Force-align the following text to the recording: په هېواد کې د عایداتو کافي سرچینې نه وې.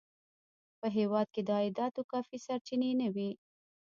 په 0.79 0.87
هېواد 0.97 1.27
کې 1.33 1.41
د 1.43 1.49
عایداتو 1.59 2.01
کافي 2.11 2.37
سرچینې 2.45 2.91
نه 3.01 3.07
وې. 3.15 3.29